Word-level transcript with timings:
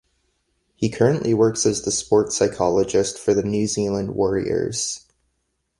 He 0.73 0.89
currently 0.89 1.31
works 1.35 1.63
as 1.67 1.83
the 1.83 1.91
sports 1.91 2.35
psychologist 2.35 3.19
for 3.19 3.35
the 3.35 3.43
New 3.43 3.67
Zealand 3.67 4.15
Warriors. 4.15 5.05